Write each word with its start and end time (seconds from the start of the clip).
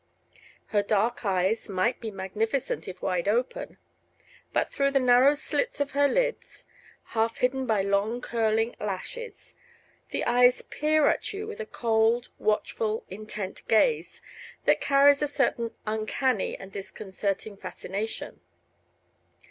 Her 0.69 0.81
dark 0.81 1.23
eyes 1.25 1.69
might 1.69 1.99
be 2.01 2.09
magnificent 2.09 2.87
if 2.87 3.03
wide 3.03 3.27
open: 3.27 3.77
but 4.51 4.67
through 4.71 4.89
the 4.89 4.99
narrow 4.99 5.35
slits 5.35 5.79
of 5.79 5.91
their 5.93 6.07
lids, 6.07 6.65
half 7.09 7.37
hidden 7.37 7.67
by 7.67 7.83
long 7.83 8.19
curling 8.19 8.75
lashes, 8.79 9.53
the 10.09 10.25
eyes 10.25 10.63
peer 10.63 11.07
at 11.07 11.33
you 11.33 11.45
with 11.45 11.59
a 11.59 11.67
cold, 11.67 12.29
watchful, 12.39 13.05
intent 13.11 13.67
gaze 13.67 14.23
that 14.65 14.81
carries 14.81 15.21
a 15.21 15.27
certain 15.27 15.69
uncanny 15.85 16.57
and 16.57 16.71
disconcerting 16.71 17.55
fascination. 17.55 18.41